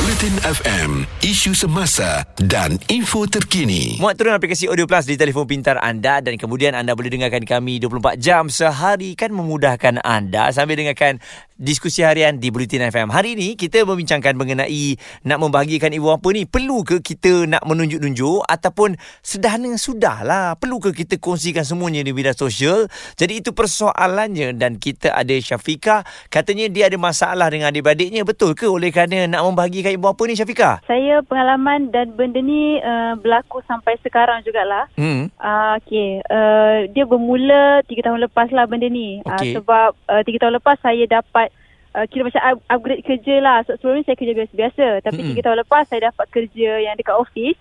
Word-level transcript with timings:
Bulletin 0.00 0.40
FM 0.40 1.04
Isu 1.20 1.52
semasa 1.52 2.24
Dan 2.40 2.80
info 2.88 3.28
terkini. 3.28 4.00
Muat 4.00 4.16
turun 4.16 4.32
aplikasi 4.32 4.64
Audio 4.64 4.88
Plus 4.88 5.04
di 5.04 5.20
telefon 5.20 5.44
pintar 5.44 5.76
anda 5.76 6.24
dan 6.24 6.40
kemudian 6.40 6.72
anda 6.72 6.96
boleh 6.96 7.12
dengarkan 7.12 7.44
kami 7.44 7.76
24 7.84 8.16
jam 8.16 8.48
sehari 8.48 9.12
kan 9.12 9.28
memudahkan 9.28 10.00
anda 10.00 10.48
sambil 10.56 10.80
dengarkan 10.80 11.20
diskusi 11.60 12.00
harian 12.00 12.40
di 12.40 12.48
Bulletin 12.48 12.88
FM. 12.88 13.12
Hari 13.12 13.36
ini 13.36 13.52
kita 13.52 13.84
membincangkan 13.84 14.32
mengenai 14.32 14.96
nak 15.28 15.38
membahagikan 15.44 15.92
ibu 15.92 16.08
bapa 16.08 16.32
ni. 16.32 16.48
Perlu 16.48 16.80
ke 16.80 17.04
kita 17.04 17.44
nak 17.44 17.68
menunjuk-nunjuk 17.68 18.48
ataupun 18.48 18.96
sederhana 19.20 19.76
sudahlah. 19.76 20.56
Perlu 20.56 20.80
ke 20.80 20.96
kita 21.04 21.20
kongsikan 21.20 21.68
semuanya 21.68 22.00
di 22.00 22.16
media 22.16 22.32
sosial. 22.32 22.88
Jadi 23.20 23.44
itu 23.44 23.52
persoalannya 23.52 24.56
dan 24.56 24.80
kita 24.80 25.12
ada 25.12 25.36
Syafika 25.36 26.08
katanya 26.32 26.72
dia 26.72 26.88
ada 26.88 26.96
masalah 26.96 27.52
dengan 27.52 27.68
adik-beradiknya 27.68 28.24
betul 28.24 28.56
ke? 28.56 28.64
Oleh 28.64 28.88
kerana 28.88 29.28
nak 29.28 29.44
membahagikan 29.44 29.89
ibu 29.92 30.06
bapa 30.08 30.22
ni 30.24 30.38
Syafika? 30.38 30.78
Saya 30.86 31.20
pengalaman 31.26 31.90
dan 31.90 32.14
benda 32.14 32.38
ni 32.38 32.78
uh, 32.78 33.18
berlaku 33.18 33.60
sampai 33.66 33.98
sekarang 34.00 34.40
jugalah. 34.46 34.86
Hmm. 34.94 35.28
Uh, 35.36 35.76
okay. 35.82 36.24
Uh, 36.30 36.86
dia 36.94 37.04
bermula 37.04 37.82
tiga 37.90 38.08
tahun 38.08 38.24
lepas 38.24 38.48
lah 38.54 38.64
benda 38.70 38.86
ni. 38.86 39.20
Okey. 39.26 39.54
Uh, 39.54 39.60
sebab 39.60 39.90
uh, 40.06 40.22
tiga 40.22 40.46
tahun 40.46 40.62
lepas 40.62 40.78
saya 40.80 41.04
dapat 41.04 41.50
uh, 41.98 42.06
kira 42.06 42.26
macam 42.26 42.42
up- 42.42 42.66
upgrade 42.70 43.04
kerja 43.04 43.34
lah. 43.42 43.66
So, 43.66 43.76
sebelum 43.76 44.00
ni 44.00 44.06
saya 44.06 44.16
kerja 44.16 44.34
biasa-biasa. 44.38 44.86
Tapi 45.04 45.20
Mm-mm. 45.20 45.30
tiga 45.34 45.42
tahun 45.50 45.58
lepas 45.66 45.84
saya 45.90 46.00
dapat 46.14 46.26
kerja 46.30 46.70
yang 46.80 46.94
dekat 46.94 47.18
office. 47.18 47.58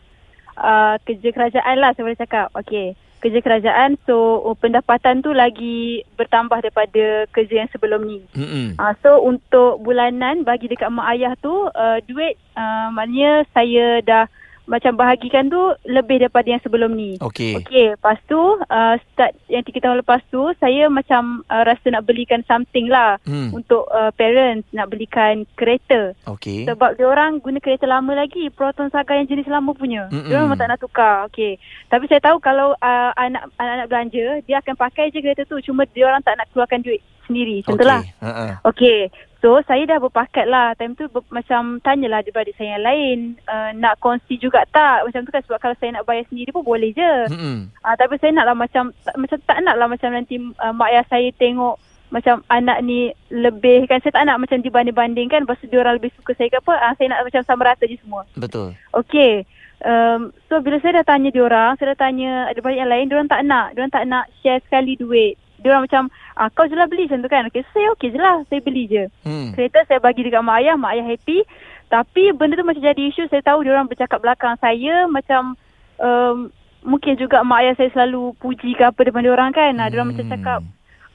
Uh, 0.59 0.99
kerja 1.07 1.29
kerajaan 1.31 1.75
lah 1.81 1.91
saya 1.97 2.03
boleh 2.07 2.19
cakap. 2.19 2.47
Okay. 2.53 2.95
Kerja 3.19 3.39
kerajaan. 3.43 3.99
So 4.07 4.43
uh, 4.47 4.55
pendapatan 4.55 5.19
tu 5.19 5.35
lagi 5.35 6.07
bertambah 6.15 6.63
daripada 6.63 7.27
kerja 7.35 7.65
yang 7.65 7.71
sebelum 7.71 8.07
ni. 8.07 8.19
Hmm. 8.35 8.79
Uh, 8.79 8.93
so 9.03 9.19
untuk 9.23 9.83
bulanan 9.83 10.47
bagi 10.47 10.71
dekat 10.71 10.87
mak 10.91 11.11
ayah 11.15 11.35
tu 11.39 11.67
uh, 11.71 11.99
duit 12.07 12.39
uh, 12.55 12.89
maknanya 12.95 13.43
saya 13.51 13.99
dah 14.03 14.25
macam 14.69 14.93
bahagikan 14.93 15.49
tu 15.49 15.57
lebih 15.89 16.21
daripada 16.21 16.45
yang 16.45 16.61
sebelum 16.61 16.93
ni. 16.93 17.17
Okey. 17.17 17.57
Okey, 17.57 17.97
lepas 17.97 18.21
tu 18.29 18.37
uh, 18.37 18.95
start 19.09 19.33
yang 19.49 19.65
tiga 19.65 19.89
tahun 19.89 20.05
lepas 20.05 20.21
tu 20.29 20.53
saya 20.61 20.85
macam 20.87 21.41
uh, 21.49 21.65
rasa 21.65 21.89
nak 21.89 22.05
belikan 22.05 22.45
something 22.45 22.85
lah 22.85 23.17
Hmm. 23.25 23.49
untuk 23.51 23.89
uh, 23.89 24.13
parents 24.13 24.69
nak 24.69 24.93
belikan 24.93 25.43
kereta. 25.57 26.13
Okey. 26.29 26.69
Sebab 26.69 26.95
dia 26.95 27.09
orang 27.09 27.41
guna 27.41 27.57
kereta 27.57 27.89
lama 27.89 28.13
lagi, 28.13 28.53
Proton 28.53 28.93
Saga 28.93 29.17
yang 29.17 29.25
jenis 29.25 29.49
lama 29.49 29.73
punya. 29.73 30.05
Dia 30.13 30.37
orang 30.37 30.53
memang 30.53 30.61
tak 30.61 30.69
nak 30.69 30.79
tukar. 30.79 31.25
Okey. 31.27 31.57
Tapi 31.89 32.05
saya 32.05 32.21
tahu 32.21 32.37
kalau 32.37 32.77
uh, 32.77 33.11
anak 33.17 33.49
anak-anak 33.57 33.87
belanja, 33.89 34.25
dia 34.45 34.61
akan 34.61 34.75
pakai 34.77 35.09
je 35.09 35.19
kereta 35.19 35.41
tu. 35.49 35.57
Cuma 35.65 35.89
dia 35.89 36.05
orang 36.05 36.21
tak 36.21 36.37
nak 36.37 36.45
keluarkan 36.53 36.85
duit 36.85 37.01
sendiri. 37.25 37.65
Macam 37.65 37.77
tu 37.81 37.87
lah. 37.89 38.01
Ha 38.21 38.29
ah. 38.29 38.53
Okey. 38.69 39.09
So 39.39 39.63
saya 39.63 39.87
dah 39.87 40.03
berpakat 40.03 40.51
lah 40.51 40.75
Time 40.75 40.99
tu 40.99 41.07
ber, 41.07 41.23
macam 41.31 41.79
Tanyalah 41.79 42.19
adik-adik 42.19 42.59
saya 42.59 42.75
yang 42.75 42.83
lain 42.83 43.17
uh, 43.47 43.71
Nak 43.71 43.95
kongsi 44.03 44.35
juga 44.35 44.67
tak 44.75 45.07
Macam 45.07 45.23
tu 45.23 45.31
kan 45.31 45.39
Sebab 45.47 45.59
kalau 45.63 45.75
saya 45.79 45.95
nak 45.95 46.03
bayar 46.03 46.27
sendiri 46.27 46.51
pun 46.51 46.63
boleh 46.67 46.91
je 46.91 47.13
Hmm. 47.31 47.71
uh, 47.79 47.95
Tapi 47.95 48.19
saya 48.19 48.35
nak 48.35 48.51
lah 48.51 48.55
macam 48.59 48.91
tak, 49.07 49.15
Macam 49.15 49.37
tak 49.47 49.57
nak 49.63 49.75
lah 49.79 49.87
Macam 49.87 50.11
nanti 50.11 50.35
uh, 50.37 50.73
Mak 50.75 50.91
ayah 50.91 51.05
saya 51.07 51.31
tengok 51.39 51.79
Macam 52.11 52.43
anak 52.51 52.83
ni 52.83 53.15
Lebih 53.31 53.87
kan 53.87 54.03
Saya 54.03 54.11
tak 54.11 54.27
nak 54.27 54.43
macam 54.43 54.59
dibanding-bandingkan 54.59 55.47
Lepas 55.47 55.63
tu 55.63 55.71
dia 55.71 55.79
orang 55.79 55.95
lebih 55.95 56.11
suka 56.19 56.35
saya 56.35 56.51
ke 56.51 56.59
apa 56.59 56.75
uh, 56.75 56.93
Saya 56.99 57.07
nak 57.07 57.23
macam 57.23 57.41
sama 57.47 57.61
rata 57.63 57.87
je 57.87 57.95
semua 58.03 58.27
Betul. 58.35 58.75
Okey. 58.91 59.47
Um, 59.79 60.35
so 60.51 60.59
bila 60.59 60.75
saya 60.83 60.99
dah 60.99 61.15
tanya 61.15 61.31
dia 61.31 61.39
orang, 61.39 61.79
saya 61.79 61.95
dah 61.95 62.11
tanya 62.11 62.51
ada 62.51 62.59
banyak 62.59 62.83
yang 62.83 62.91
lain, 62.91 63.07
dia 63.07 63.15
orang 63.15 63.31
tak 63.31 63.43
nak. 63.47 63.67
Dia 63.71 63.79
orang 63.79 63.95
tak 63.95 64.05
nak 64.11 64.25
share 64.43 64.59
sekali 64.67 64.99
duit. 64.99 65.39
Dia 65.59 65.75
orang 65.75 65.83
macam, 65.85 66.03
ah, 66.39 66.49
kau 66.51 66.65
je 66.65 66.75
lah 66.75 66.87
beli 66.87 67.05
macam 67.07 67.21
tu 67.23 67.29
kan. 67.31 67.43
Okey, 67.51 67.61
so 67.63 67.71
saya 67.75 67.87
okey 67.95 68.09
je 68.15 68.19
lah. 68.19 68.35
Saya 68.47 68.59
beli 68.63 68.83
je. 68.87 69.03
Hmm. 69.27 69.51
Kereta 69.53 69.83
saya 69.85 69.99
bagi 69.99 70.23
dekat 70.23 70.43
mak 70.43 70.63
ayah, 70.63 70.75
mak 70.79 70.95
ayah 70.95 71.05
happy. 71.05 71.43
Tapi 71.89 72.23
benda 72.37 72.55
tu 72.55 72.65
macam 72.65 72.83
jadi 72.85 73.01
isu, 73.09 73.27
saya 73.27 73.41
tahu 73.41 73.65
dia 73.65 73.73
orang 73.73 73.89
bercakap 73.89 74.21
belakang 74.21 74.53
saya 74.61 75.09
macam 75.09 75.57
um, 75.97 76.53
mungkin 76.85 77.17
juga 77.17 77.41
mak 77.41 77.65
ayah 77.65 77.73
saya 77.75 77.89
selalu 77.91 78.37
puji 78.37 78.77
ke 78.77 78.83
apa 78.85 78.99
depan 79.03 79.25
dia 79.25 79.33
orang 79.33 79.51
kan. 79.51 79.73
Hmm. 79.75 79.89
Dia 79.89 79.97
orang 79.99 80.09
macam 80.13 80.25
cakap, 80.29 80.59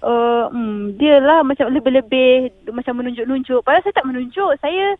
uh, 0.02 0.44
hmm, 0.50 0.98
dia 0.98 1.14
lah 1.22 1.40
macam 1.46 1.70
lebih-lebih 1.70 2.52
macam 2.74 3.00
menunjuk-nunjuk. 3.00 3.60
Padahal 3.64 3.82
saya 3.86 3.94
tak 3.96 4.06
menunjuk. 4.06 4.50
Saya 4.60 4.98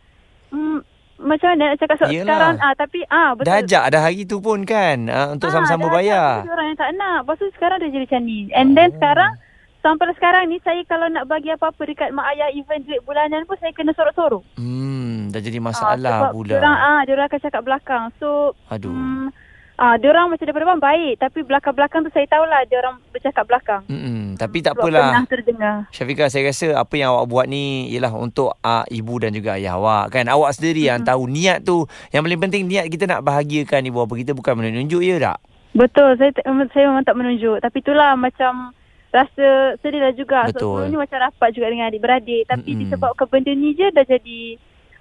hmm, 0.55 0.94
macam 1.17 1.47
mana 1.49 1.63
nak 1.65 1.79
cakap 1.79 1.97
sebab 1.97 2.11
Yelah. 2.11 2.25
sekarang 2.27 2.55
ah 2.59 2.75
tapi 2.75 2.99
ah 3.07 3.31
betul. 3.33 3.47
Dah 3.47 3.57
ajak 3.61 3.85
dah 3.89 4.01
hari 4.03 4.23
tu 4.25 4.39
pun 4.39 4.59
kan 4.63 4.97
uh, 5.07 5.29
untuk 5.31 5.49
Ah, 5.49 5.55
sama-sama 5.55 5.85
dah 5.85 5.95
bayar. 5.95 6.29
Dia 6.41 6.51
orang 6.51 6.67
yang 6.67 6.79
tak 6.79 6.91
nak. 6.93 7.19
Lepas 7.21 7.37
tu 7.37 7.47
sekarang 7.53 7.77
dia 7.79 7.89
jadi 7.89 8.05
macam 8.05 8.23
ni. 8.23 8.39
And 8.51 8.69
then 8.73 8.89
Oh. 8.89 8.95
sekarang 8.95 9.33
sampai 9.81 10.07
sekarang 10.13 10.43
ni 10.49 10.57
saya 10.61 10.81
kalau 10.85 11.07
nak 11.07 11.25
bagi 11.25 11.51
apa-apa 11.51 11.83
dekat 11.83 12.09
mak 12.11 12.27
ayah 12.31 12.49
even 12.51 12.83
duit 12.83 13.01
bulanan 13.03 13.45
pun 13.45 13.55
saya 13.57 13.71
kena 13.71 13.93
sorok-sorok. 13.93 14.43
Hmm, 14.55 15.29
dah 15.29 15.39
jadi 15.39 15.59
Ah, 15.59 15.65
masalah 15.65 15.97
sebab 16.21 16.33
pula. 16.33 16.55
Orang 16.57 16.77
ah 16.77 17.01
dia 17.03 17.13
orang 17.13 17.27
akan 17.27 17.41
cakap 17.41 17.63
belakang. 17.63 18.05
So 18.17 18.29
Aduh. 18.67 18.91
Hmm, 18.91 19.29
ah 19.75 19.99
dia 19.99 20.15
orang 20.15 20.31
macam 20.31 20.47
daripada 20.47 20.65
depan 20.71 20.83
baik 20.83 21.13
tapi 21.19 21.39
belakang-belakang 21.43 22.07
tu 22.07 22.11
saya 22.15 22.27
tahulah 22.31 22.63
dia 22.71 22.79
orang 22.79 22.97
bercakap 23.11 23.45
belakang. 23.47 23.83
Mm-mm. 23.91 24.39
Tapi 24.39 24.63
tak 24.63 24.79
Sebab 24.79 24.87
apalah. 24.87 25.11
Pernah 25.11 25.27
terdengar. 25.27 25.77
Syafika, 25.91 26.31
saya 26.31 26.51
rasa 26.51 26.67
apa 26.79 26.95
yang 26.95 27.15
awak 27.15 27.27
buat 27.31 27.47
ni 27.51 27.91
ialah 27.91 28.15
untuk 28.15 28.55
uh, 28.63 28.87
ibu 28.87 29.15
dan 29.19 29.35
juga 29.35 29.59
ayah 29.59 29.79
awak 29.79 30.15
kan. 30.15 30.27
Awak 30.31 30.51
sendiri 30.59 30.91
yang 30.91 31.03
tahu 31.03 31.27
niat 31.27 31.67
tu. 31.67 31.87
Yang 32.15 32.23
paling 32.27 32.41
penting 32.47 32.63
niat 32.71 32.87
kita 32.87 33.05
nak 33.11 33.27
bahagiakan 33.27 33.87
ibu 33.87 34.03
bapa 34.03 34.15
kita 34.15 34.33
bukan 34.35 34.55
menunjuk 34.59 35.03
ya 35.03 35.19
tak? 35.19 35.39
Betul, 35.75 36.19
saya 36.23 36.31
saya 36.71 36.85
memang 36.87 37.03
tak 37.03 37.19
menunjuk. 37.19 37.59
Tapi 37.59 37.77
itulah 37.83 38.15
macam 38.15 38.71
rasa 39.11 39.79
sedih 39.83 40.03
lah 40.03 40.15
juga. 40.15 40.47
Betul. 40.47 40.55
Sebab 40.55 40.71
sebelum 40.71 40.91
ni 40.91 40.99
macam 41.03 41.19
rapat 41.19 41.49
juga 41.55 41.67
dengan 41.71 41.87
adik-beradik. 41.91 42.43
Tapi 42.47 42.71
Mm-mm. 42.71 42.81
disebabkan 42.87 43.27
benda 43.27 43.51
ni 43.51 43.75
je 43.75 43.87
dah 43.91 44.07
jadi... 44.07 44.41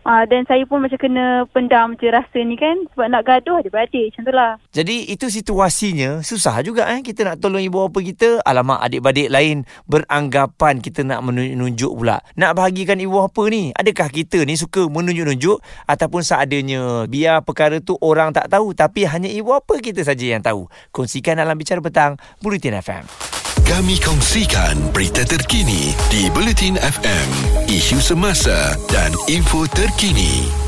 Uh, 0.03 0.27
dan 0.27 0.43
saya 0.43 0.67
pun 0.67 0.83
macam 0.83 0.99
kena 0.99 1.47
pendam 1.55 1.95
je 1.95 2.11
rasa 2.11 2.39
ni 2.43 2.59
kan. 2.59 2.75
Sebab 2.91 3.07
nak 3.07 3.23
gaduh 3.23 3.63
adik-beradik. 3.63 4.11
Macam 4.13 4.23
tu 4.27 4.33
lah. 4.35 4.51
Jadi 4.75 5.07
itu 5.09 5.31
situasinya 5.31 6.19
susah 6.19 6.59
juga 6.59 6.91
eh 6.91 6.99
kita 6.99 7.23
nak 7.23 7.39
tolong 7.39 7.63
ibu 7.63 7.87
bapa 7.87 7.99
kita. 8.03 8.43
Alamak 8.43 8.83
adik-beradik 8.83 9.31
lain 9.31 9.63
beranggapan 9.87 10.83
kita 10.83 11.07
nak 11.07 11.23
menunjuk 11.23 11.91
pula. 11.95 12.19
Nak 12.35 12.51
bahagikan 12.53 12.99
ibu 12.99 13.15
bapa 13.15 13.47
ni. 13.47 13.71
Adakah 13.73 14.11
kita 14.11 14.43
ni 14.43 14.59
suka 14.59 14.85
menunjuk-nunjuk 14.91 15.63
ataupun 15.87 16.21
seadanya. 16.21 17.07
Biar 17.07 17.41
perkara 17.41 17.79
tu 17.79 17.95
orang 18.03 18.35
tak 18.35 18.51
tahu 18.51 18.75
tapi 18.75 19.07
hanya 19.07 19.31
ibu 19.31 19.55
bapa 19.55 19.79
kita 19.79 20.03
saja 20.03 20.35
yang 20.35 20.43
tahu. 20.43 20.67
Kongsikan 20.91 21.39
dalam 21.39 21.55
bicara 21.55 21.79
petang 21.79 22.19
Bulletin 22.43 22.75
FM. 22.77 23.32
Kami 23.61 24.01
kongsikan 24.01 24.89
berita 24.89 25.21
terkini 25.21 25.93
di 26.09 26.25
Bulletin 26.33 26.81
FM 26.81 27.29
Isu 27.69 28.01
semasa 28.01 28.73
dan 28.89 29.13
info 29.29 29.69
terkini 29.69 30.62